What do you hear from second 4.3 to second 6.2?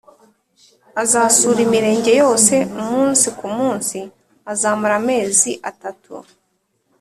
azamara amezi atatu